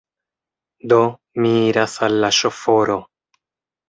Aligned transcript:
Do, 0.93 0.97
mi 1.45 1.51
iras 1.65 1.93
al 2.07 2.17
la 2.23 2.31
ŝoforo. 2.39 2.97